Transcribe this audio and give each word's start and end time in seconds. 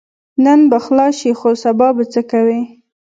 نن 0.45 0.59
به 0.71 0.77
خلاص 0.85 1.13
شې 1.19 1.31
خو 1.39 1.49
سبا 1.63 1.87
به 1.95 2.03
څه 2.13 2.21
کوې؟ 2.31 2.59